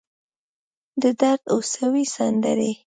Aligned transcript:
د 1.01 1.03
درد 1.19 1.43
اوسوي 1.53 2.05
سندرې 2.15 2.71